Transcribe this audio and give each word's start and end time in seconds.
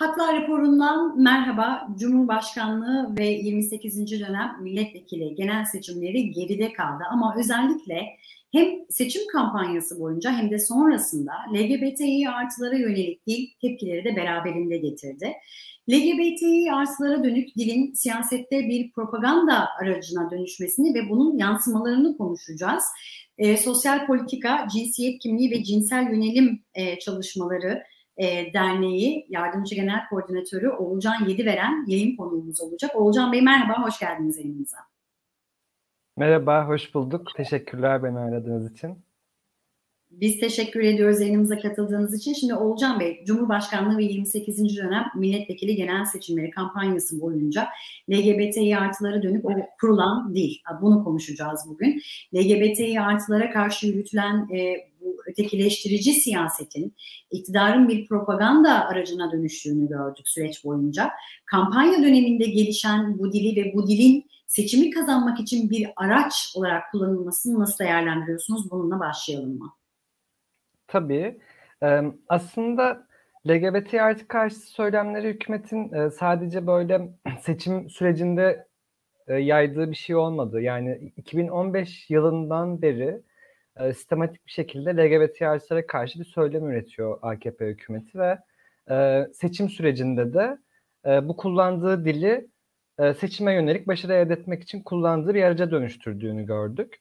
Haklar 0.00 0.42
raporundan 0.42 1.22
merhaba. 1.22 1.88
Cumhurbaşkanlığı 1.98 3.16
ve 3.18 3.26
28. 3.26 4.20
dönem 4.20 4.56
milletvekili 4.62 5.34
genel 5.34 5.64
seçimleri 5.64 6.30
geride 6.30 6.72
kaldı 6.72 7.04
ama 7.10 7.34
özellikle 7.38 8.02
hem 8.52 8.68
seçim 8.90 9.22
kampanyası 9.32 10.00
boyunca 10.00 10.32
hem 10.32 10.50
de 10.50 10.58
sonrasında 10.58 11.32
LGBTİ 11.54 12.28
artılara 12.28 12.76
yönelik 12.76 13.26
dil 13.26 13.46
tepkileri 13.60 14.04
de 14.04 14.16
beraberinde 14.16 14.76
getirdi. 14.76 15.32
LGBTİ 15.90 16.72
artılara 16.72 17.24
dönük 17.24 17.56
dilin 17.56 17.92
siyasette 17.94 18.58
bir 18.68 18.92
propaganda 18.92 19.68
aracına 19.82 20.30
dönüşmesini 20.30 20.94
ve 20.94 21.10
bunun 21.10 21.38
yansımalarını 21.38 22.16
konuşacağız. 22.16 22.84
E, 23.38 23.56
sosyal 23.56 24.06
politika, 24.06 24.66
cinsiyet 24.72 25.18
kimliği 25.18 25.50
ve 25.50 25.64
cinsel 25.64 26.02
yönelim 26.02 26.62
e, 26.74 26.98
çalışmaları 26.98 27.82
e, 28.20 28.52
Derneği 28.52 29.26
Yardımcı 29.28 29.74
Genel 29.74 30.08
Koordinatörü 30.10 30.68
Oğulcan 30.68 31.28
Yediveren 31.28 31.84
yayın 31.86 32.16
konuğumuz 32.16 32.60
olacak. 32.60 32.90
Oğulcan 32.94 33.32
Bey 33.32 33.42
merhaba, 33.42 33.86
hoş 33.86 33.98
geldiniz 33.98 34.38
yayınımıza. 34.38 34.78
Merhaba, 36.16 36.68
hoş 36.68 36.94
bulduk. 36.94 37.28
Teşekkürler 37.36 38.02
beni 38.02 38.18
aradığınız 38.18 38.72
için. 38.72 38.98
Biz 40.10 40.40
teşekkür 40.40 40.80
ediyoruz 40.80 41.20
yayınımıza 41.20 41.58
katıldığınız 41.58 42.14
için. 42.14 42.32
Şimdi 42.32 42.54
Oğulcan 42.54 43.00
Bey, 43.00 43.24
Cumhurbaşkanlığı 43.26 43.98
ve 43.98 44.04
28. 44.04 44.76
dönem 44.76 45.04
milletvekili 45.16 45.76
genel 45.76 46.04
seçimleri 46.04 46.50
kampanyası 46.50 47.20
boyunca 47.20 47.68
LGBTİ 48.10 48.76
artılara 48.76 49.22
dönük 49.22 49.44
o 49.44 49.50
kurulan 49.80 50.34
değil. 50.34 50.62
Bunu 50.82 51.04
konuşacağız 51.04 51.60
bugün. 51.68 52.02
LGBTİ 52.34 53.00
artılara 53.00 53.50
karşı 53.50 53.86
yürütülen 53.86 54.48
e, 54.54 54.89
ötekileştirici 55.30 56.12
siyasetin 56.12 56.94
iktidarın 57.30 57.88
bir 57.88 58.08
propaganda 58.08 58.88
aracına 58.88 59.32
dönüştüğünü 59.32 59.88
gördük 59.88 60.28
süreç 60.28 60.64
boyunca. 60.64 61.10
Kampanya 61.46 61.98
döneminde 61.98 62.44
gelişen 62.44 63.18
bu 63.18 63.32
dili 63.32 63.56
ve 63.56 63.74
bu 63.74 63.86
dilin 63.86 64.30
seçimi 64.46 64.90
kazanmak 64.90 65.40
için 65.40 65.70
bir 65.70 65.88
araç 65.96 66.52
olarak 66.54 66.82
kullanılmasını 66.92 67.60
nasıl 67.60 67.84
değerlendiriyorsunuz? 67.84 68.70
Bununla 68.70 69.00
başlayalım 69.00 69.58
mı? 69.58 69.72
Tabii. 70.86 71.38
Aslında 72.28 73.06
LGBT 73.48 73.94
artı 73.94 74.28
karşıtı 74.28 74.66
söylemleri 74.66 75.28
hükümetin 75.28 76.08
sadece 76.08 76.66
böyle 76.66 77.10
seçim 77.40 77.90
sürecinde 77.90 78.66
yaydığı 79.28 79.90
bir 79.90 79.96
şey 79.96 80.16
olmadı. 80.16 80.60
Yani 80.60 81.12
2015 81.16 82.10
yılından 82.10 82.82
beri 82.82 83.22
sistematik 83.96 84.46
bir 84.46 84.50
şekilde 84.52 84.90
LGBT 84.96 85.42
artılara 85.42 85.86
karşı 85.86 86.20
bir 86.20 86.24
söylem 86.24 86.66
üretiyor 86.66 87.18
AKP 87.22 87.66
hükümeti 87.66 88.18
ve 88.18 88.38
seçim 89.34 89.68
sürecinde 89.68 90.34
de 90.34 90.58
bu 91.28 91.36
kullandığı 91.36 92.04
dili 92.04 92.48
seçime 93.18 93.54
yönelik 93.54 93.88
başarı 93.88 94.14
elde 94.14 94.32
etmek 94.32 94.62
için 94.62 94.82
kullandığı 94.82 95.34
bir 95.34 95.42
araca 95.42 95.70
dönüştürdüğünü 95.70 96.46
gördük. 96.46 97.00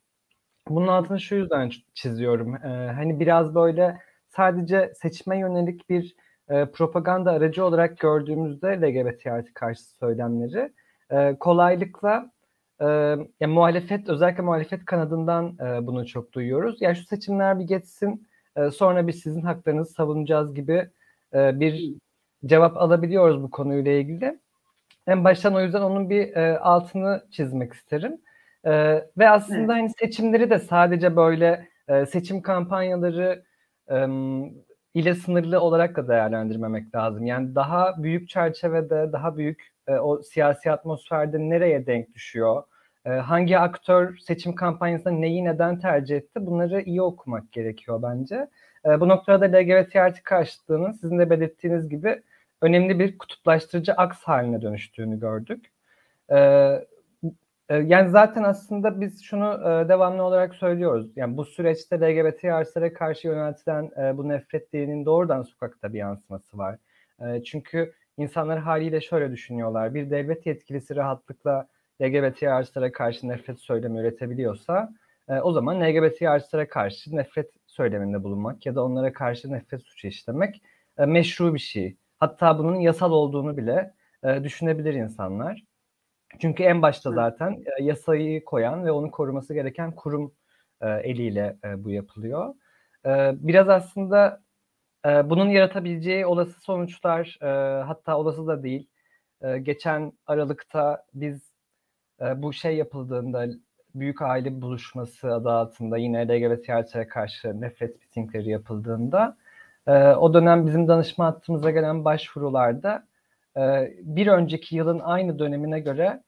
Bunun 0.69 0.87
altını 0.87 1.19
şu 1.19 1.35
yüzden 1.35 1.71
çiziyorum. 1.93 2.55
Ee, 2.55 2.91
hani 2.95 3.19
biraz 3.19 3.55
böyle 3.55 3.97
sadece 4.27 4.93
seçime 4.95 5.39
yönelik 5.39 5.89
bir 5.89 6.15
e, 6.49 6.65
propaganda 6.65 7.31
aracı 7.31 7.65
olarak 7.65 7.99
gördüğümüzde 7.99 8.67
LGBT 8.67 9.27
artı 9.27 9.53
karşı 9.53 9.83
söylemleri 9.83 10.73
e, 11.11 11.35
kolaylıkla 11.39 12.31
e, 12.81 12.85
yani 13.39 13.53
muhalefet 13.53 14.09
özellikle 14.09 14.43
muhalefet 14.43 14.85
kanadından 14.85 15.57
e, 15.59 15.87
bunu 15.87 16.07
çok 16.07 16.33
duyuyoruz. 16.33 16.81
Ya 16.81 16.95
şu 16.95 17.03
seçimler 17.05 17.59
bir 17.59 17.63
geçsin 17.63 18.27
e, 18.55 18.71
sonra 18.71 19.07
biz 19.07 19.19
sizin 19.19 19.41
haklarınızı 19.41 19.93
savunacağız 19.93 20.53
gibi 20.53 20.89
e, 21.33 21.59
bir 21.59 21.93
cevap 22.45 22.77
alabiliyoruz 22.77 23.43
bu 23.43 23.49
konuyla 23.51 23.91
ilgili. 23.91 24.39
En 25.07 25.23
baştan 25.23 25.55
o 25.55 25.61
yüzden 25.61 25.81
onun 25.81 26.09
bir 26.09 26.35
e, 26.35 26.59
altını 26.59 27.23
çizmek 27.31 27.73
isterim. 27.73 28.21
E, 28.63 28.71
ve 29.17 29.29
aslında 29.29 29.59
evet. 29.59 29.69
hani 29.69 29.89
seçimleri 29.99 30.49
de 30.49 30.59
sadece 30.59 31.15
böyle 31.15 31.67
e, 31.87 32.05
seçim 32.05 32.41
kampanyaları 32.41 33.43
e, 33.91 34.07
ile 34.93 35.15
sınırlı 35.15 35.59
olarak 35.59 35.95
da 35.95 36.07
değerlendirmemek 36.07 36.95
lazım. 36.95 37.25
Yani 37.25 37.55
daha 37.55 38.03
büyük 38.03 38.29
çerçevede, 38.29 39.09
daha 39.11 39.37
büyük 39.37 39.73
e, 39.87 39.93
o 39.93 40.21
siyasi 40.21 40.71
atmosferde 40.71 41.39
nereye 41.39 41.85
denk 41.85 42.13
düşüyor? 42.13 42.63
E, 43.09 43.11
hangi 43.11 43.59
aktör 43.59 44.17
seçim 44.17 44.55
kampanyasında 44.55 45.13
neyi 45.13 45.45
neden 45.45 45.79
tercih 45.79 46.17
etti? 46.17 46.45
Bunları 46.45 46.81
iyi 46.81 47.01
okumak 47.01 47.51
gerekiyor 47.51 48.03
bence. 48.03 48.47
E, 48.85 48.99
bu 48.99 49.07
noktada 49.09 49.45
LGBT 49.45 49.95
artı 49.95 50.23
karşıtlığının 50.23 50.91
sizin 50.91 51.19
de 51.19 51.29
belirttiğiniz 51.29 51.89
gibi 51.89 52.23
önemli 52.61 52.99
bir 52.99 53.17
kutuplaştırıcı 53.17 53.93
aks 53.93 54.23
haline 54.23 54.61
dönüştüğünü 54.61 55.19
gördük. 55.19 55.71
E, 56.31 56.37
ee, 57.69 57.75
yani 57.75 58.09
zaten 58.09 58.43
aslında 58.43 59.01
biz 59.01 59.23
şunu 59.23 59.53
e, 59.53 59.89
devamlı 59.89 60.23
olarak 60.23 60.55
söylüyoruz. 60.55 61.11
Yani 61.15 61.37
bu 61.37 61.45
süreçte 61.45 61.99
LGBT 62.01 62.45
artılara 62.45 62.93
karşı 62.93 63.27
yöneltilen 63.27 63.91
e, 63.97 64.17
bu 64.17 64.29
nefret 64.29 64.73
dilinin 64.73 65.05
doğrudan 65.05 65.41
sokakta 65.41 65.93
bir 65.93 65.97
yansıması 65.99 66.57
var. 66.57 66.77
E, 67.21 67.43
çünkü 67.43 67.93
insanlar 68.17 68.59
haliyle 68.59 69.01
şöyle 69.01 69.31
düşünüyorlar. 69.31 69.93
Bir 69.93 70.09
devlet 70.09 70.45
yetkilisi 70.45 70.95
rahatlıkla 70.95 71.67
LGBT 72.01 72.43
artılara 72.43 72.91
karşı 72.91 73.27
nefret 73.27 73.59
söylemi 73.59 73.99
üretebiliyorsa 73.99 74.89
o 75.43 75.51
zaman 75.51 75.81
LGBT 75.81 76.21
artılara 76.21 76.67
karşı 76.67 77.15
nefret 77.15 77.51
söyleminde 77.67 78.23
bulunmak 78.23 78.65
ya 78.65 78.75
da 78.75 78.83
onlara 78.83 79.13
karşı 79.13 79.51
nefret 79.51 79.83
suçu 79.83 80.07
işlemek 80.07 80.61
meşru 80.97 81.53
bir 81.53 81.59
şey. 81.59 81.97
Hatta 82.17 82.59
bunun 82.59 82.75
yasal 82.75 83.11
olduğunu 83.11 83.57
bile 83.57 83.93
düşünebilir 84.43 84.93
insanlar. 84.93 85.63
Çünkü 86.39 86.63
en 86.63 86.81
başta 86.81 87.11
zaten 87.11 87.63
e, 87.79 87.83
yasayı 87.83 88.45
koyan 88.45 88.85
ve 88.85 88.91
onu 88.91 89.11
koruması 89.11 89.53
gereken 89.53 89.95
kurum 89.95 90.33
e, 90.81 90.89
eliyle 90.89 91.57
e, 91.63 91.83
bu 91.83 91.91
yapılıyor. 91.91 92.55
E, 93.05 93.31
biraz 93.33 93.69
aslında 93.69 94.41
e, 95.05 95.29
bunun 95.29 95.49
yaratabileceği 95.49 96.25
olası 96.25 96.61
sonuçlar 96.61 97.37
e, 97.41 97.83
hatta 97.83 98.17
olası 98.17 98.47
da 98.47 98.63
değil. 98.63 98.89
E, 99.41 99.57
geçen 99.57 100.13
Aralık'ta 100.25 101.05
biz 101.13 101.48
e, 102.21 102.41
bu 102.41 102.53
şey 102.53 102.77
yapıldığında 102.77 103.47
büyük 103.95 104.21
aile 104.21 104.61
buluşması 104.61 105.33
adı 105.33 105.49
altında 105.49 105.97
yine 105.97 106.27
LGBT 106.27 106.69
artıya 106.69 107.07
karşı 107.07 107.61
nefret 107.61 108.01
mitingleri 108.01 108.49
yapıldığında 108.49 109.37
e, 109.87 110.07
o 110.07 110.33
dönem 110.33 110.67
bizim 110.67 110.87
danışma 110.87 111.25
hattımıza 111.25 111.71
gelen 111.71 112.05
başvurularda 112.05 113.07
e, 113.57 113.93
bir 114.01 114.27
önceki 114.27 114.75
yılın 114.75 114.99
aynı 114.99 115.39
dönemine 115.39 115.79
göre 115.79 116.23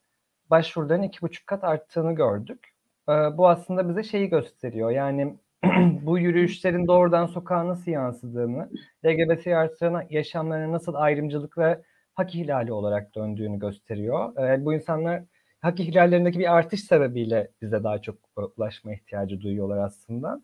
başvuruların 0.50 1.04
iki 1.04 1.22
buçuk 1.22 1.48
kat 1.48 1.64
arttığını 1.64 2.16
gördük. 2.16 2.74
E, 3.10 3.12
bu 3.12 3.50
aslında 3.50 3.90
bize 3.90 4.04
şeyi 4.04 4.30
gösteriyor. 4.30 4.92
Yani 4.92 5.36
bu 6.02 6.20
yürüyüşlerin 6.20 6.88
doğrudan 6.88 7.26
sokağa 7.26 7.68
nasıl 7.68 7.92
yansıdığını, 7.92 8.70
LGBT 9.06 9.48
artılarına 9.48 10.04
yaşamlarına 10.10 10.72
nasıl 10.72 10.94
ayrımcılık 10.94 11.58
ve 11.58 11.82
hak 12.14 12.36
ihlali 12.36 12.74
olarak 12.74 13.16
döndüğünü 13.16 13.60
gösteriyor. 13.60 14.36
Bu 14.66 14.74
insanlar 14.74 15.24
hak 15.62 15.80
ihlallerindeki 15.80 16.40
bir 16.40 16.56
artış 16.58 16.84
sebebiyle 16.84 17.52
bize 17.62 17.84
daha 17.84 18.02
çok 18.02 18.16
ulaşma 18.58 18.94
ihtiyacı 18.94 19.42
duyuyorlar 19.42 19.78
aslında. 19.78 20.42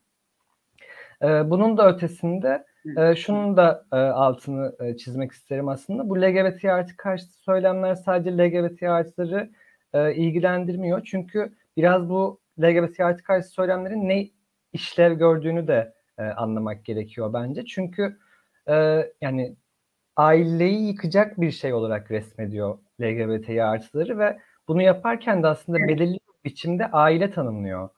E, 1.21 1.49
bunun 1.49 1.77
da 1.77 1.89
ötesinde 1.89 2.65
e, 2.97 3.15
şunun 3.15 3.57
da 3.57 3.85
e, 3.93 3.95
altını 3.95 4.75
e, 4.79 4.97
çizmek 4.97 5.31
isterim 5.31 5.67
aslında. 5.67 6.09
Bu 6.09 6.21
LGBT 6.21 6.65
artı 6.65 6.97
karşıtı 6.97 7.33
söylemler 7.33 7.95
sadece 7.95 8.37
LGBT 8.37 8.83
artıları 8.83 9.49
e, 9.93 10.15
ilgilendirmiyor. 10.15 11.03
Çünkü 11.05 11.53
biraz 11.77 12.09
bu 12.09 12.39
LGBT 12.59 12.99
artı 12.99 13.23
karşı 13.23 13.47
söylemlerin 13.47 14.09
ne 14.09 14.29
işlev 14.73 15.13
gördüğünü 15.13 15.67
de 15.67 15.93
e, 16.17 16.23
anlamak 16.23 16.85
gerekiyor 16.85 17.33
bence. 17.33 17.65
Çünkü 17.65 18.17
e, 18.69 19.07
yani 19.21 19.55
aileyi 20.15 20.87
yıkacak 20.87 21.41
bir 21.41 21.51
şey 21.51 21.73
olarak 21.73 22.11
resmediyor 22.11 22.77
LGBT 23.01 23.49
artıları 23.49 24.19
ve 24.19 24.37
bunu 24.67 24.81
yaparken 24.81 25.43
de 25.43 25.47
aslında 25.47 25.77
belirli 25.79 26.13
bir 26.13 26.49
biçimde 26.49 26.91
aile 26.91 27.31
tanımlıyor. 27.31 27.89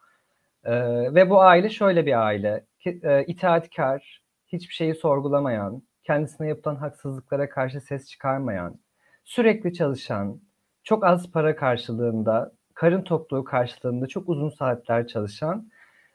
E, 0.64 0.74
ve 1.16 1.30
bu 1.30 1.42
aile 1.42 1.70
şöyle 1.70 2.06
bir 2.06 2.26
aile. 2.26 2.66
E, 2.86 3.26
itaatkar, 3.26 4.22
hiçbir 4.48 4.74
şeyi 4.74 4.96
sorgulamayan, 4.96 5.84
kendisine 6.04 6.48
yapılan 6.48 6.76
haksızlıklara 6.76 7.50
karşı 7.50 7.82
ses 7.82 8.10
çıkarmayan, 8.10 8.80
sürekli 9.24 9.74
çalışan, 9.74 10.42
çok 10.84 11.06
az 11.06 11.32
para 11.32 11.56
karşılığında, 11.56 12.52
karın 12.74 13.02
tokluğu 13.02 13.44
karşılığında 13.44 14.08
çok 14.08 14.30
uzun 14.30 14.50
saatler 14.50 15.08
çalışan, 15.08 15.70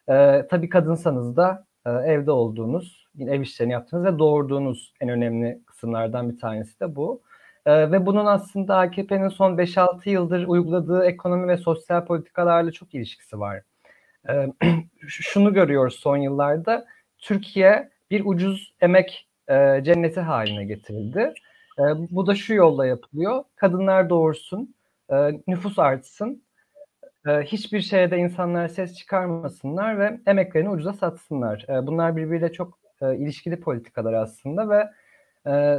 e, 0.09 0.47
tabii 0.51 0.69
kadınsanız 0.69 1.37
da 1.37 1.67
e, 1.87 1.91
evde 1.91 2.31
olduğunuz, 2.31 3.07
yine 3.15 3.35
ev 3.35 3.41
işlerini 3.41 3.73
yaptığınız 3.73 4.05
ve 4.05 4.19
doğurduğunuz 4.19 4.93
en 5.01 5.09
önemli 5.09 5.61
kısımlardan 5.67 6.31
bir 6.31 6.39
tanesi 6.39 6.81
de 6.81 6.97
bu. 6.97 7.23
E, 7.67 7.93
ve 7.93 8.07
bunun 8.07 8.27
aslında 8.27 8.79
AKP'nin 8.79 9.29
son 9.29 9.57
5-6 9.57 10.09
yıldır 10.11 10.47
uyguladığı 10.47 11.05
ekonomi 11.05 11.49
ve 11.49 11.57
sosyal 11.57 12.05
politikalarla 12.05 12.73
çok 12.73 12.95
ilişkisi 12.95 13.41
var. 13.41 13.63
E, 14.29 14.53
şunu 15.07 15.55
görüyoruz 15.55 15.95
son 15.95 16.17
yıllarda, 16.17 16.87
Türkiye 17.19 17.91
bir 18.11 18.23
ucuz 18.25 18.75
emek 18.81 19.29
e, 19.49 19.81
cenneti 19.85 20.21
haline 20.21 20.65
getirildi. 20.65 21.35
E, 21.79 21.83
bu 22.11 22.27
da 22.27 22.35
şu 22.35 22.55
yolla 22.55 22.87
yapılıyor. 22.87 23.45
Kadınlar 23.57 24.11
doğursun, 24.11 24.75
e, 25.13 25.17
nüfus 25.47 25.79
artsın, 25.79 26.43
e, 27.27 27.31
hiçbir 27.31 27.81
şeyde 27.81 28.19
insanlar 28.19 28.69
ses 28.69 28.95
çıkarmasınlar 28.95 29.99
ve 29.99 30.21
emeklerini 30.27 30.71
ucuza 30.71 30.93
satsınlar. 30.93 31.67
Bunlar 31.83 32.17
birbiriyle 32.17 32.53
çok 32.53 32.79
ilişkili 33.03 33.61
politikalar 33.61 34.13
aslında 34.13 34.69
ve 34.71 34.91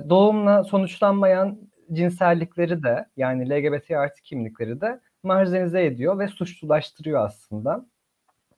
doğumla 0.09 0.63
sonuçlanmayan 0.63 1.59
cinsellikleri 1.93 2.83
de 2.83 3.05
yani 3.17 3.49
LGBT 3.49 3.91
artı 3.91 4.21
kimlikleri 4.21 4.81
de 4.81 4.99
marjinalize 5.23 5.85
ediyor 5.85 6.19
ve 6.19 6.27
suçlulaştırıyor 6.27 7.25
aslında. 7.25 7.85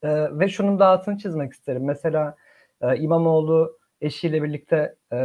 E, 0.04 0.40
ve 0.40 0.48
şunun 0.50 0.80
da 0.80 0.88
altını 0.88 1.18
çizmek 1.18 1.54
isterim. 1.54 1.86
Mesela 1.86 2.36
e, 2.82 2.98
İmamoğlu 2.98 3.80
eşiyle 4.02 4.44
birlikte 4.44 4.96
e, 5.14 5.18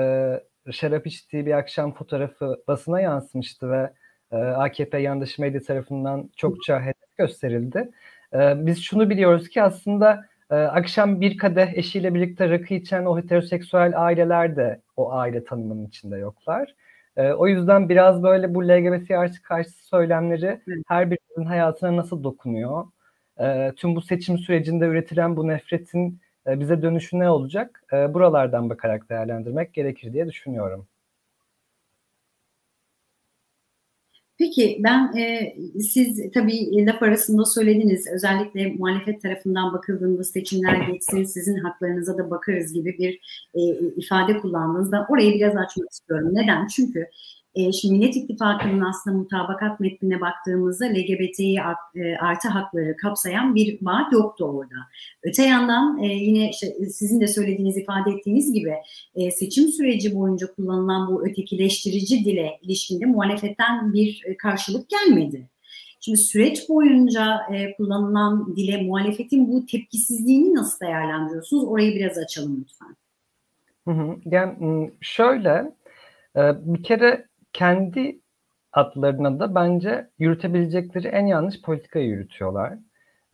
şarap 0.72 1.06
içtiği 1.06 1.46
bir 1.46 1.52
akşam 1.52 1.94
fotoğrafı 1.94 2.62
basına 2.68 3.00
yansımıştı 3.00 3.70
ve 3.70 3.92
e, 4.32 4.36
AKP 4.36 4.98
yandaşı 4.98 5.42
medya 5.42 5.60
tarafından 5.60 6.30
çokça 6.36 6.80
hedef 6.80 7.16
gösterildi. 7.16 7.90
E, 8.34 8.66
biz 8.66 8.82
şunu 8.82 9.10
biliyoruz 9.10 9.48
ki 9.48 9.62
aslında 9.62 10.24
e, 10.50 10.54
akşam 10.54 11.20
bir 11.20 11.36
kadeh 11.38 11.74
eşiyle 11.74 12.14
birlikte 12.14 12.50
rakı 12.50 12.74
içen 12.74 13.04
o 13.04 13.18
heteroseksüel 13.18 13.92
aileler 14.04 14.56
de 14.56 14.80
o 14.96 15.12
aile 15.12 15.44
tanımının 15.44 15.86
içinde 15.86 16.16
yoklar. 16.16 16.74
E, 17.16 17.32
o 17.32 17.46
yüzden 17.48 17.88
biraz 17.88 18.22
böyle 18.22 18.54
bu 18.54 18.68
LGBT 18.68 19.10
artı 19.10 19.42
karşı 19.42 19.70
söylemleri 19.70 20.60
her 20.88 21.10
birimizin 21.10 21.44
hayatına 21.44 21.96
nasıl 21.96 22.24
dokunuyor? 22.24 22.86
E, 23.40 23.72
tüm 23.76 23.96
bu 23.96 24.02
seçim 24.02 24.38
sürecinde 24.38 24.86
üretilen 24.86 25.36
bu 25.36 25.48
nefretin 25.48 26.20
e, 26.46 26.60
bize 26.60 26.82
dönüşü 26.82 27.18
ne 27.18 27.30
olacak? 27.30 27.84
E, 27.92 28.14
buralardan 28.14 28.70
bakarak 28.70 29.10
değerlendirmek 29.10 29.74
gerekir 29.74 30.12
diye 30.12 30.26
düşünüyorum. 30.28 30.88
Peki 34.38 34.80
ben 34.84 35.16
e, 35.16 35.54
siz 35.80 36.32
tabii 36.34 36.86
laf 36.86 37.02
arasında 37.02 37.44
söylediniz 37.44 38.06
özellikle 38.14 38.66
muhalefet 38.66 39.22
tarafından 39.22 39.72
bakıldığında 39.72 40.24
seçimler 40.24 40.88
geçsin 40.88 41.24
sizin 41.24 41.56
haklarınıza 41.56 42.18
da 42.18 42.30
bakarız 42.30 42.72
gibi 42.72 42.98
bir 42.98 43.20
e, 43.54 43.60
ifade 43.96 44.38
kullandığınızda 44.38 45.06
orayı 45.08 45.34
biraz 45.34 45.56
açmak 45.56 45.90
istiyorum. 45.90 46.28
Neden? 46.32 46.66
Çünkü 46.66 47.06
e, 47.54 47.72
şimdi 47.72 47.94
Millet 47.94 48.16
İttifakı'nın 48.16 48.80
aslında 48.80 49.16
mutabakat 49.16 49.80
metnine 49.80 50.20
baktığımızda 50.20 50.86
LGBTİ 50.86 51.56
e, 51.94 52.16
artı 52.20 52.48
hakları 52.48 52.96
kapsayan 52.96 53.54
bir 53.54 53.78
vaat 53.82 54.12
yoktu 54.12 54.44
orada. 54.44 54.74
Öte 55.22 55.42
yandan 55.42 55.98
e, 56.02 56.06
yine 56.06 56.50
işte 56.50 56.66
sizin 56.90 57.20
de 57.20 57.28
söylediğiniz, 57.28 57.76
ifade 57.76 58.10
ettiğiniz 58.10 58.52
gibi 58.52 58.74
e, 59.14 59.30
seçim 59.30 59.68
süreci 59.68 60.14
boyunca 60.14 60.54
kullanılan 60.54 61.08
bu 61.08 61.26
ötekileştirici 61.26 62.24
dile 62.24 62.58
ilişkinde 62.62 63.06
muhalefetten 63.06 63.92
bir 63.92 64.22
e, 64.26 64.36
karşılık 64.36 64.88
gelmedi. 64.88 65.48
Şimdi 66.00 66.18
süreç 66.18 66.68
boyunca 66.68 67.40
e, 67.52 67.76
kullanılan 67.76 68.56
dile 68.56 68.82
muhalefetin 68.82 69.52
bu 69.52 69.66
tepkisizliğini 69.66 70.54
nasıl 70.54 70.86
değerlendiriyorsunuz? 70.86 71.64
Orayı 71.64 71.94
biraz 71.94 72.18
açalım 72.18 72.60
lütfen. 72.60 72.96
Yani 74.24 74.90
şöyle 75.00 75.72
bir 76.36 76.82
kere 76.82 77.26
kendi 77.52 78.20
adlarına 78.72 79.40
da 79.40 79.54
bence 79.54 80.08
yürütebilecekleri 80.18 81.08
en 81.08 81.26
yanlış 81.26 81.62
politikayı 81.62 82.06
yürütüyorlar. 82.08 82.78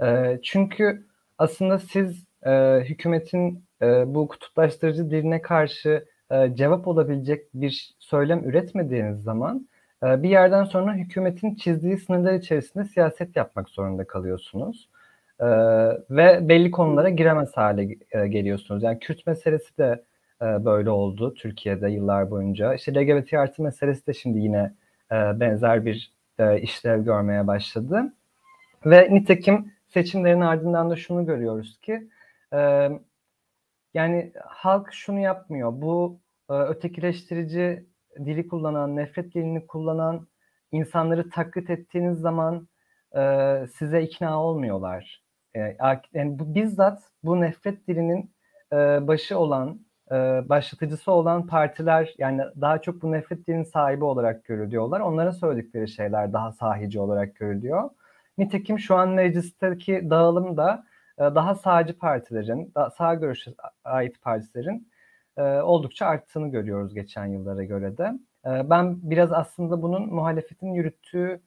E, 0.02 0.38
çünkü 0.42 1.06
aslında 1.38 1.78
siz 1.78 2.24
e, 2.46 2.80
hükümetin 2.84 3.64
e, 3.82 4.14
bu 4.14 4.28
kutuplaştırıcı 4.28 5.10
diline 5.10 5.42
karşı 5.42 6.04
e, 6.30 6.54
cevap 6.54 6.88
olabilecek 6.88 7.46
bir 7.54 7.94
söylem 7.98 8.44
üretmediğiniz 8.48 9.22
zaman 9.22 9.68
e, 10.02 10.22
bir 10.22 10.28
yerden 10.30 10.64
sonra 10.64 10.94
hükümetin 10.94 11.54
çizdiği 11.54 11.98
sınırlar 11.98 12.32
içerisinde 12.34 12.84
siyaset 12.84 13.36
yapmak 13.36 13.68
zorunda 13.68 14.06
kalıyorsunuz. 14.06 14.88
E, 15.40 15.46
ve 16.10 16.48
belli 16.48 16.70
konulara 16.70 17.08
giremez 17.08 17.56
hale 17.56 17.96
e, 18.12 18.28
geliyorsunuz. 18.28 18.82
Yani 18.82 18.98
Kürt 18.98 19.26
meselesi 19.26 19.78
de 19.78 20.04
e, 20.42 20.64
böyle 20.64 20.90
oldu 20.90 21.34
Türkiye'de 21.34 21.88
yıllar 21.90 22.30
boyunca. 22.30 22.74
İşte 22.74 22.94
LGBT 22.94 23.34
artı 23.34 23.62
meselesi 23.62 24.06
de 24.06 24.14
şimdi 24.14 24.38
yine 24.38 24.72
e, 25.12 25.40
benzer 25.40 25.84
bir 25.86 26.12
e, 26.38 26.60
işlev 26.60 27.04
görmeye 27.04 27.46
başladı. 27.46 28.12
Ve 28.86 29.08
nitekim 29.14 29.72
seçimlerin 29.88 30.40
ardından 30.40 30.90
da 30.90 30.96
şunu 30.96 31.26
görüyoruz 31.26 31.78
ki 31.80 32.08
yani 33.94 34.32
halk 34.46 34.92
şunu 34.92 35.20
yapmıyor. 35.20 35.72
Bu 35.72 36.20
ötekileştirici 36.48 37.86
dili 38.18 38.48
kullanan, 38.48 38.96
nefret 38.96 39.34
dilini 39.34 39.66
kullanan 39.66 40.26
insanları 40.72 41.30
taklit 41.30 41.70
ettiğiniz 41.70 42.18
zaman 42.18 42.68
size 43.72 44.02
ikna 44.02 44.42
olmuyorlar. 44.42 45.22
Yani 46.14 46.38
bu 46.38 46.54
bizzat 46.54 47.02
bu 47.22 47.40
nefret 47.40 47.88
dilinin 47.88 48.30
başı 49.06 49.38
olan 49.38 49.80
e, 50.10 50.14
başlatıcısı 50.48 51.12
olan 51.12 51.46
partiler 51.46 52.14
yani 52.18 52.42
daha 52.60 52.78
çok 52.82 53.02
bu 53.02 53.12
nefret 53.12 53.46
dilinin 53.46 53.62
sahibi 53.64 54.04
olarak 54.04 54.44
görülüyorlar. 54.44 55.00
Onların 55.00 55.30
söyledikleri 55.30 55.88
şeyler 55.88 56.32
daha 56.32 56.52
sahici 56.52 57.00
olarak 57.00 57.36
görülüyor. 57.36 57.90
Nitekim 58.38 58.78
şu 58.78 58.96
an 58.96 59.08
meclisteki 59.08 60.10
dağılım 60.10 60.56
da 60.56 60.84
e, 61.18 61.22
daha 61.22 61.54
sağcı 61.54 61.98
partilerin, 61.98 62.72
daha 62.74 62.90
sağ 62.90 63.14
görüşe 63.14 63.54
ait 63.84 64.22
partilerin 64.22 64.88
e, 65.36 65.42
oldukça 65.42 66.06
arttığını 66.06 66.48
görüyoruz 66.48 66.94
geçen 66.94 67.26
yıllara 67.26 67.64
göre 67.64 67.98
de. 67.98 68.12
Ben 68.44 69.10
biraz 69.10 69.32
aslında 69.32 69.82
bunun 69.82 70.14
muhalefetin 70.14 70.72
yürüttüğü 70.72 71.40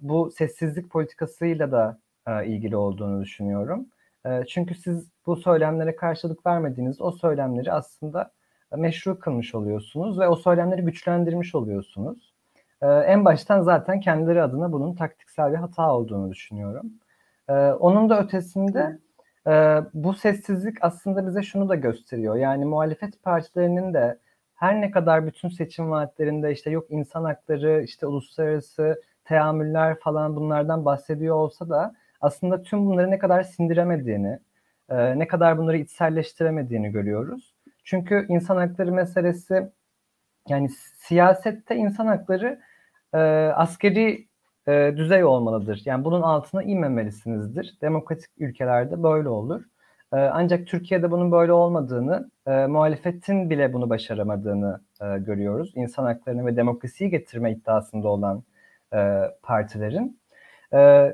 bu 0.00 0.30
sessizlik 0.30 0.90
politikasıyla 0.90 1.72
da 1.72 1.98
ilgili 2.44 2.76
olduğunu 2.76 3.22
düşünüyorum. 3.22 3.86
Ee, 4.26 4.44
çünkü 4.48 4.74
siz 4.74 5.10
bu 5.26 5.36
söylemlere 5.36 5.96
karşılık 5.96 6.46
vermediğiniz 6.46 7.00
o 7.00 7.12
söylemleri 7.12 7.72
aslında 7.72 8.30
meşru 8.76 9.18
kılmış 9.18 9.54
oluyorsunuz 9.54 10.20
ve 10.20 10.28
o 10.28 10.36
söylemleri 10.36 10.82
güçlendirmiş 10.82 11.54
oluyorsunuz. 11.54 12.34
Ee, 12.82 12.86
en 12.86 13.24
baştan 13.24 13.62
zaten 13.62 14.00
kendileri 14.00 14.42
adına 14.42 14.72
bunun 14.72 14.94
taktiksel 14.94 15.52
bir 15.52 15.56
hata 15.56 15.94
olduğunu 15.94 16.30
düşünüyorum. 16.30 16.92
Ee, 17.48 17.52
onun 17.52 18.10
da 18.10 18.20
ötesinde 18.22 18.98
e, 19.46 19.82
bu 19.94 20.14
sessizlik 20.14 20.76
aslında 20.80 21.26
bize 21.26 21.42
şunu 21.42 21.68
da 21.68 21.74
gösteriyor. 21.74 22.36
Yani 22.36 22.64
muhalefet 22.64 23.22
partilerinin 23.22 23.94
de 23.94 24.18
her 24.54 24.80
ne 24.80 24.90
kadar 24.90 25.26
bütün 25.26 25.48
seçim 25.48 25.90
vaatlerinde 25.90 26.52
işte 26.52 26.70
yok 26.70 26.86
insan 26.90 27.24
hakları, 27.24 27.82
işte 27.82 28.06
uluslararası 28.06 29.02
teamüller 29.24 29.98
falan 29.98 30.36
bunlardan 30.36 30.84
bahsediyor 30.84 31.36
olsa 31.36 31.68
da 31.68 31.94
aslında 32.20 32.62
tüm 32.62 32.86
bunları 32.86 33.10
ne 33.10 33.18
kadar 33.18 33.42
sindiremediğini, 33.42 34.38
e, 34.88 35.18
ne 35.18 35.26
kadar 35.26 35.58
bunları 35.58 35.76
içselleştiremediğini 35.76 36.92
görüyoruz. 36.92 37.54
Çünkü 37.84 38.26
insan 38.28 38.56
hakları 38.56 38.92
meselesi 38.92 39.70
yani 40.48 40.68
siyasette 40.96 41.76
insan 41.76 42.06
hakları 42.06 42.60
e, 43.14 43.18
askeri 43.54 44.26
e, 44.68 44.94
düzey 44.96 45.24
olmalıdır. 45.24 45.82
Yani 45.84 46.04
bunun 46.04 46.22
altına 46.22 46.62
inmemelisinizdir. 46.62 47.78
Demokratik 47.82 48.30
ülkelerde 48.38 49.02
böyle 49.02 49.28
olur. 49.28 49.64
E, 50.12 50.16
ancak 50.16 50.66
Türkiye'de 50.66 51.10
bunun 51.10 51.32
böyle 51.32 51.52
olmadığını, 51.52 52.30
e, 52.46 52.66
muhalefetin 52.66 53.50
bile 53.50 53.72
bunu 53.72 53.90
başaramadığını 53.90 54.80
e, 55.02 55.18
görüyoruz. 55.18 55.72
İnsan 55.74 56.04
haklarını 56.04 56.46
ve 56.46 56.56
demokrasiyi 56.56 57.10
getirme 57.10 57.52
iddiasında 57.52 58.08
olan 58.08 58.42
e, 58.94 59.20
partilerin. 59.42 60.20
E, 60.72 61.12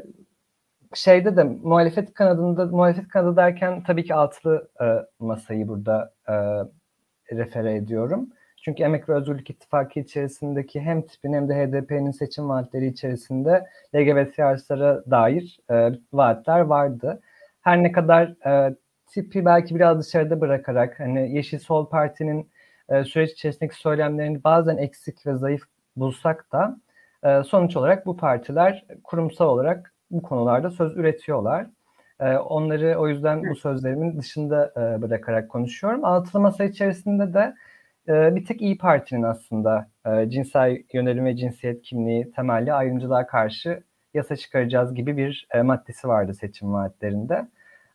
şeyde 0.95 1.37
de 1.37 1.45
muhalefet 1.45 2.15
kanadında 2.15 2.67
muhalefet 2.67 3.09
kanadı 3.09 3.37
derken 3.37 3.83
tabii 3.83 4.05
ki 4.05 4.15
altılı 4.15 4.69
e, 4.81 4.85
masayı 5.19 5.69
burada 5.69 6.13
e, 6.29 6.35
refere 7.37 7.75
ediyorum. 7.75 8.29
Çünkü 8.65 8.83
Emek 8.83 9.09
ve 9.09 9.15
Özgürlük 9.15 9.51
İttifakı 9.51 10.01
içerisindeki 10.01 10.81
hem 10.81 11.03
tipin 11.03 11.33
hem 11.33 11.49
de 11.49 11.55
HDP'nin 11.55 12.11
seçim 12.11 12.49
vaatleri 12.49 12.87
içerisinde 12.87 13.67
LGBT 13.95 14.39
artılara 14.39 15.05
dair 15.11 15.61
e, 15.71 15.93
vaatler 16.13 16.61
vardı. 16.61 17.21
Her 17.61 17.83
ne 17.83 17.93
kadar 17.93 18.47
e, 18.47 18.75
tipi 19.07 19.45
belki 19.45 19.75
biraz 19.75 20.01
dışarıda 20.01 20.41
bırakarak 20.41 21.01
hani 21.01 21.37
Yeşil 21.37 21.59
Sol 21.59 21.89
Parti'nin 21.89 22.51
e, 22.89 23.05
süreç 23.05 23.33
içerisindeki 23.33 23.77
söylemlerini 23.77 24.45
bazen 24.45 24.77
eksik 24.77 25.27
ve 25.27 25.37
zayıf 25.37 25.63
bulsak 25.97 26.53
da 26.53 26.77
e, 27.25 27.43
sonuç 27.45 27.77
olarak 27.77 28.07
bu 28.07 28.17
partiler 28.17 28.85
kurumsal 29.05 29.49
olarak 29.49 29.95
bu 30.13 30.23
konularda 30.23 30.71
söz 30.71 30.97
üretiyorlar. 30.97 31.67
E, 32.21 32.37
onları 32.37 32.99
o 32.99 33.09
yüzden 33.09 33.51
bu 33.51 33.57
sözlerimin 33.57 34.19
dışında 34.19 34.73
e, 34.77 35.03
bırakarak 35.03 35.51
konuşuyorum. 35.51 36.05
Altılı 36.05 36.43
masa 36.43 36.65
içerisinde 36.65 37.35
de 37.35 37.55
e, 38.09 38.37
bir 38.37 38.45
tek 38.45 38.63
İyi 38.63 38.79
Parti'nin 38.79 39.23
aslında 39.23 39.89
e, 40.07 40.31
cinsel 40.31 40.83
yönelim 40.93 41.25
ve 41.25 41.37
cinsiyet 41.37 41.83
kimliği 41.83 42.33
temelli 42.33 42.73
ayrımcılığa 42.73 43.27
karşı 43.27 43.83
yasa 44.15 44.37
çıkaracağız 44.37 44.95
gibi 44.95 45.17
bir 45.17 45.47
e, 45.55 45.63
maddesi 45.63 46.09
vardı 46.09 46.35
seçim 46.35 46.73
vaatlerinde. 46.73 47.49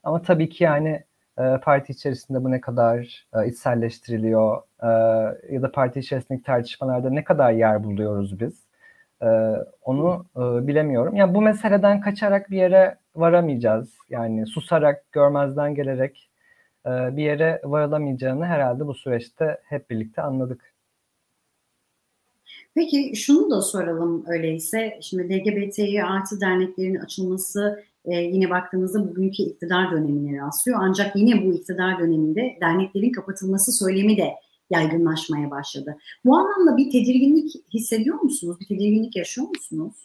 Ama 0.03 0.21
tabii 0.21 0.49
ki 0.49 0.63
yani 0.63 1.03
e, 1.39 1.57
parti 1.63 1.91
içerisinde 1.91 2.43
bu 2.43 2.51
ne 2.51 2.61
kadar 2.61 3.27
e, 3.35 3.47
içselleştiriliyor 3.47 4.61
e, 4.83 4.87
ya 5.53 5.61
da 5.61 5.71
parti 5.71 5.99
içerisindeki 5.99 6.43
tartışmalarda 6.43 7.09
ne 7.09 7.23
kadar 7.23 7.51
yer 7.51 7.83
buluyoruz 7.83 8.39
biz 8.39 8.66
e, 9.21 9.27
onu 9.81 10.25
e, 10.35 10.67
bilemiyorum. 10.67 11.15
Yani 11.15 11.35
bu 11.35 11.41
meseleden 11.41 12.01
kaçarak 12.01 12.51
bir 12.51 12.57
yere 12.57 12.97
varamayacağız. 13.15 13.97
Yani 14.09 14.47
susarak, 14.47 15.11
görmezden 15.11 15.75
gelerek 15.75 16.29
e, 16.85 16.89
bir 16.89 17.23
yere 17.23 17.61
varılamayacağını 17.63 18.45
herhalde 18.45 18.87
bu 18.87 18.93
süreçte 18.93 19.57
hep 19.63 19.89
birlikte 19.89 20.21
anladık. 20.21 20.73
Peki 22.75 23.15
şunu 23.15 23.51
da 23.51 23.61
soralım 23.61 24.23
öyleyse. 24.27 24.99
Şimdi 25.01 25.33
LGBTİ 25.33 26.03
artı 26.03 26.41
derneklerin 26.41 26.95
açılması 26.95 27.83
e, 28.05 28.15
yine 28.15 28.49
baktığımızda 28.49 29.09
bugünkü 29.09 29.43
iktidar 29.43 29.91
dönemine 29.91 30.41
rastlıyor. 30.41 30.79
Ancak 30.81 31.15
yine 31.15 31.45
bu 31.45 31.53
iktidar 31.53 31.99
döneminde 31.99 32.57
derneklerin 32.61 33.11
kapatılması 33.11 33.71
söylemi 33.71 34.17
de 34.17 34.33
yaygınlaşmaya 34.69 35.51
başladı. 35.51 35.97
Bu 36.25 36.37
anlamda 36.37 36.77
bir 36.77 36.91
tedirginlik 36.91 37.51
hissediyor 37.73 38.19
musunuz? 38.19 38.57
Bir 38.59 38.67
tedirginlik 38.67 39.15
yaşıyor 39.15 39.47
musunuz? 39.47 39.95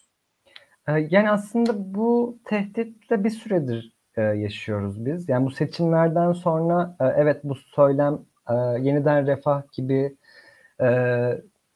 E, 0.88 0.92
yani 1.10 1.30
aslında 1.30 1.94
bu 1.94 2.38
tehditle 2.44 3.24
bir 3.24 3.30
süredir 3.30 3.92
e, 4.16 4.22
yaşıyoruz 4.22 5.06
biz. 5.06 5.28
Yani 5.28 5.46
bu 5.46 5.50
seçimlerden 5.50 6.32
sonra 6.32 6.96
e, 7.00 7.04
evet 7.04 7.40
bu 7.44 7.54
söylem 7.54 8.18
e, 8.48 8.54
yeniden 8.80 9.26
refah 9.26 9.62
gibi 9.72 10.16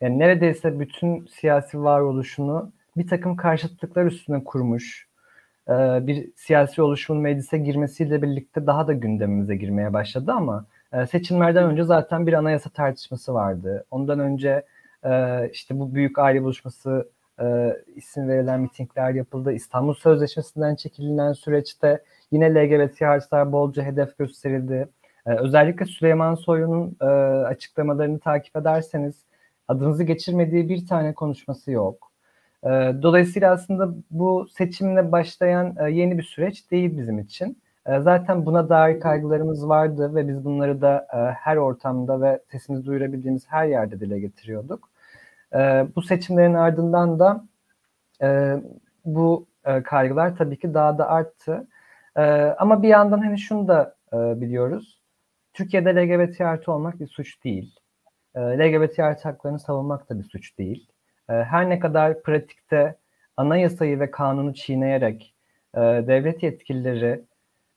yani 0.00 0.18
neredeyse 0.18 0.80
bütün 0.80 1.26
siyasi 1.26 1.82
varoluşunu 1.82 2.72
bir 2.96 3.06
takım 3.06 3.36
karşıtlıklar 3.36 4.04
üstüne 4.04 4.44
kurmuş 4.44 5.08
bir 5.68 6.30
siyasi 6.36 6.82
oluşumun 6.82 7.22
meclise 7.22 7.58
girmesiyle 7.58 8.22
birlikte 8.22 8.66
daha 8.66 8.86
da 8.86 8.92
gündemimize 8.92 9.56
girmeye 9.56 9.92
başladı 9.92 10.32
ama 10.32 10.66
e, 10.92 11.06
seçimlerden 11.06 11.64
önce 11.64 11.84
zaten 11.84 12.26
bir 12.26 12.32
anayasa 12.32 12.70
tartışması 12.70 13.34
vardı. 13.34 13.84
Ondan 13.90 14.18
önce 14.18 14.62
e, 15.04 15.50
işte 15.52 15.78
bu 15.78 15.94
büyük 15.94 16.18
aile 16.18 16.42
buluşması 16.42 17.10
e, 17.40 17.76
isim 17.96 18.28
verilen 18.28 18.60
mitingler 18.60 19.10
yapıldı. 19.10 19.52
İstanbul 19.52 19.94
Sözleşmesi'nden 19.94 20.74
çekililen 20.74 21.32
süreçte 21.32 22.02
yine 22.30 22.54
LGBT 22.54 23.02
artılar 23.02 23.52
bolca 23.52 23.82
hedef 23.82 24.18
gösterildi. 24.18 24.88
özellikle 25.26 25.86
Süleyman 25.86 26.34
Soylu'nun 26.34 26.96
açıklamalarını 27.44 28.18
takip 28.18 28.56
ederseniz 28.56 29.24
adınızı 29.68 30.04
geçirmediği 30.04 30.68
bir 30.68 30.86
tane 30.86 31.14
konuşması 31.14 31.70
yok. 31.70 32.12
E, 32.64 32.68
dolayısıyla 33.02 33.52
aslında 33.52 33.94
bu 34.10 34.48
seçimle 34.58 35.12
başlayan 35.12 35.76
e, 35.80 35.90
yeni 35.90 36.18
bir 36.18 36.22
süreç 36.22 36.70
değil 36.70 36.98
bizim 36.98 37.18
için. 37.18 37.58
E, 37.86 38.00
zaten 38.00 38.46
buna 38.46 38.68
dair 38.68 39.00
kaygılarımız 39.00 39.68
vardı 39.68 40.14
ve 40.14 40.28
biz 40.28 40.44
bunları 40.44 40.80
da 40.80 41.06
e, 41.12 41.16
her 41.16 41.56
ortamda 41.56 42.20
ve 42.20 42.40
sesimizi 42.50 42.86
duyurabildiğimiz 42.86 43.46
her 43.48 43.66
yerde 43.66 44.00
dile 44.00 44.20
getiriyorduk. 44.20 44.90
E, 45.54 45.86
bu 45.96 46.02
seçimlerin 46.02 46.54
ardından 46.54 47.18
da 47.18 47.44
bu 49.04 49.46
kaygılar 49.84 50.36
tabii 50.36 50.58
ki 50.58 50.74
daha 50.74 50.98
da 50.98 51.08
arttı. 51.08 51.68
Ama 52.58 52.82
bir 52.82 52.88
yandan 52.88 53.18
hani 53.18 53.38
şunu 53.38 53.68
da 53.68 53.96
biliyoruz. 54.12 55.02
Türkiye'de 55.52 55.96
LGBT 55.96 56.40
artı 56.40 56.72
olmak 56.72 57.00
bir 57.00 57.06
suç 57.06 57.44
değil. 57.44 57.76
LGBT 58.36 58.98
artı 58.98 59.22
haklarını 59.28 59.58
savunmak 59.58 60.10
da 60.10 60.18
bir 60.18 60.24
suç 60.24 60.58
değil. 60.58 60.88
Her 61.26 61.70
ne 61.70 61.78
kadar 61.78 62.22
pratikte 62.22 62.96
anayasayı 63.36 64.00
ve 64.00 64.10
kanunu 64.10 64.54
çiğneyerek 64.54 65.34
devlet 65.76 66.42
yetkilileri 66.42 67.24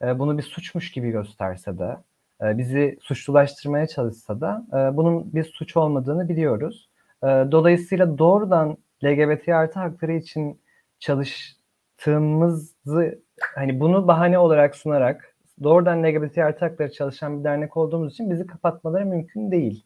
e, 0.04 0.20
bunu 0.20 0.38
bir 0.38 0.44
suçmuş 0.44 0.92
gibi 0.92 1.12
gösterse 1.12 1.80
de, 1.80 1.98
e, 2.42 2.58
bizi 2.58 2.98
suçlulaştırmaya 3.02 3.88
çalışsa 3.88 4.42
da 4.42 4.66
e, 4.74 4.98
bunun 4.98 5.34
bir 5.34 5.44
suç 5.44 5.78
olmadığını 5.78 6.30
biliyoruz. 6.30 6.90
E, 7.24 7.28
dolayısıyla 7.28 8.18
doğrudan 8.18 8.78
LGBT 9.04 9.50
artı 9.50 9.80
hakları 9.80 10.14
için 10.14 10.62
çalıştığımızı, 11.00 13.20
hani 13.56 13.80
bunu 13.80 14.08
bahane 14.08 14.40
olarak 14.40 14.76
sunarak 14.76 15.36
doğrudan 15.64 16.04
LGBT 16.04 16.38
artı 16.38 16.66
hakları 16.66 16.92
çalışan 16.92 17.40
bir 17.40 17.44
dernek 17.44 17.78
olduğumuz 17.78 18.14
için 18.14 18.32
bizi 18.32 18.48
kapatmaları 18.48 19.06
mümkün 19.06 19.52
değil. 19.52 19.84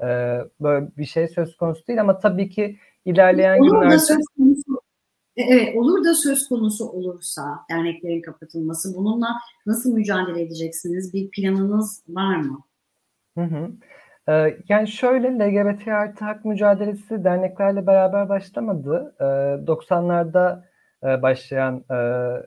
E, 0.00 0.06
böyle 0.60 0.88
bir 0.98 1.04
şey 1.04 1.28
söz 1.28 1.56
konusu 1.56 1.86
değil 1.86 2.00
ama 2.00 2.18
tabii 2.18 2.48
ki 2.48 2.78
ilerleyen 3.04 3.62
günlerde... 3.62 3.98
Söz 3.98 4.26
konusu, 4.36 4.69
evet, 5.48 5.76
olur 5.76 6.04
da 6.04 6.14
söz 6.14 6.48
konusu 6.48 6.88
olursa 6.88 7.42
derneklerin 7.70 8.22
kapatılması 8.22 8.96
bununla 8.96 9.28
nasıl 9.66 9.94
mücadele 9.94 10.42
edeceksiniz? 10.42 11.14
Bir 11.14 11.30
planınız 11.30 12.02
var 12.08 12.36
mı? 12.36 12.60
Hı 13.38 13.44
hı. 13.44 13.70
Ee, 14.28 14.56
yani 14.68 14.88
şöyle 14.88 15.28
LGBT 15.28 15.88
artı 15.88 16.24
hak 16.24 16.44
mücadelesi 16.44 17.24
derneklerle 17.24 17.86
beraber 17.86 18.28
başlamadı. 18.28 19.14
Ee, 19.20 19.24
90'larda 19.24 20.62
e, 21.04 21.22
başlayan 21.22 21.84
e, 21.90 21.94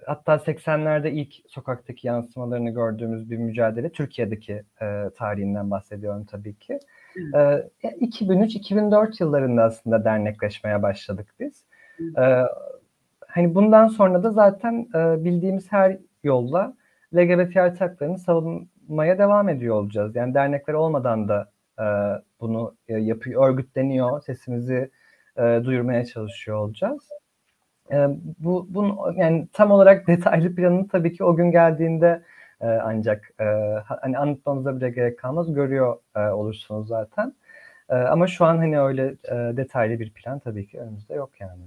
hatta 0.05 0.35
80'lerde 0.35 1.09
ilk 1.09 1.33
sokaktaki 1.47 2.07
yansımalarını 2.07 2.69
gördüğümüz 2.69 3.29
bir 3.29 3.37
mücadele. 3.37 3.89
Türkiye'deki 3.89 4.63
e, 4.81 5.09
tarihinden 5.17 5.71
bahsediyorum 5.71 6.25
tabii 6.25 6.55
ki. 6.55 6.79
E, 7.33 7.39
2003-2004 7.83 9.23
yıllarında 9.23 9.63
aslında 9.63 10.05
dernekleşmeye 10.05 10.81
başladık 10.81 11.33
biz. 11.39 11.65
E, 12.17 12.23
hani 13.33 13.55
bundan 13.55 13.87
sonra 13.87 14.23
da 14.23 14.31
zaten 14.31 14.87
e, 14.95 15.23
bildiğimiz 15.25 15.71
her 15.71 15.97
yolla 16.23 16.73
LGBT 17.15 17.57
artı 17.57 18.17
savunmaya 18.17 19.17
devam 19.17 19.49
ediyor 19.49 19.75
olacağız. 19.75 20.15
Yani 20.15 20.33
dernekler 20.33 20.73
olmadan 20.73 21.27
da 21.27 21.51
e, 21.79 21.85
bunu 22.41 22.75
e, 22.87 22.93
yapıyor, 22.93 23.49
örgütleniyor, 23.49 24.21
sesimizi 24.21 24.91
e, 25.37 25.61
duyurmaya 25.63 26.05
çalışıyor 26.05 26.57
olacağız. 26.57 27.09
E, 27.91 28.07
bu 28.39 28.67
bunun 28.69 29.13
yani 29.17 29.47
tam 29.53 29.71
olarak 29.71 30.07
detaylı 30.07 30.55
planını 30.55 30.87
tabii 30.87 31.13
ki 31.13 31.23
o 31.23 31.35
gün 31.35 31.51
geldiğinde 31.51 32.23
e, 32.61 32.67
ancak 32.67 33.31
e, 33.39 33.45
hani 33.85 34.17
anlatmamıza 34.17 34.75
bile 34.77 34.89
gerek 34.89 35.19
kalmaz 35.19 35.53
görüyor 35.53 35.97
e, 36.15 36.19
olursunuz 36.19 36.87
zaten. 36.87 37.33
E, 37.89 37.95
ama 37.95 38.27
şu 38.27 38.45
an 38.45 38.57
hani 38.57 38.79
öyle 38.81 39.07
e, 39.07 39.57
detaylı 39.57 39.99
bir 39.99 40.13
plan 40.13 40.39
tabii 40.39 40.67
ki 40.67 40.79
önümüzde 40.79 41.13
yok 41.13 41.31
yani. 41.41 41.63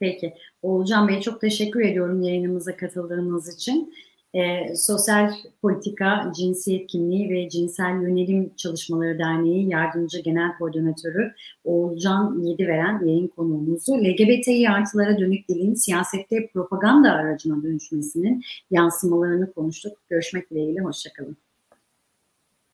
Peki. 0.00 0.34
Oğulcan 0.62 1.08
Bey 1.08 1.20
çok 1.20 1.40
teşekkür 1.40 1.80
ediyorum 1.80 2.22
yayınımıza 2.22 2.76
katıldığınız 2.76 3.54
için. 3.54 3.94
E, 4.34 4.74
Sosyal 4.76 5.32
Politika, 5.62 6.32
Cinsiyet 6.36 6.86
Kimliği 6.86 7.30
ve 7.30 7.48
Cinsel 7.48 8.02
Yönelim 8.02 8.54
Çalışmaları 8.56 9.18
Derneği 9.18 9.68
Yardımcı 9.68 10.18
Genel 10.20 10.58
Koordinatörü 10.58 11.32
Oğulcan 11.64 12.42
Yediveren 12.42 13.06
yayın 13.06 13.28
konuğumuzu 13.28 13.92
LGBTİ 13.92 14.70
artılara 14.70 15.18
dönük 15.18 15.48
dilin 15.48 15.74
siyasette 15.74 16.50
propaganda 16.52 17.12
aracına 17.12 17.62
dönüşmesinin 17.62 18.42
yansımalarını 18.70 19.52
konuştuk. 19.52 19.98
Görüşmek 20.08 20.50
dileğiyle, 20.50 20.80
hoşçakalın. 20.80 21.36